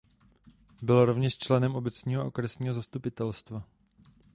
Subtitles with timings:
[0.81, 3.63] Byl rovněž členem obecního a okresního zastupitelstva.